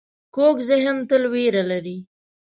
کوږ 0.35 0.57
ذهن 0.69 0.95
تل 1.09 1.23
وېره 1.33 1.63
لري 1.71 1.97